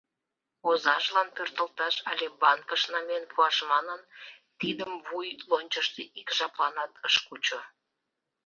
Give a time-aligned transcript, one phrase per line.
[0.69, 4.01] Озажлан пӧртылташ але банкыш намиен пуаш манын,
[4.59, 7.59] тидым вуй лончышто ик жапланат ыш кучо.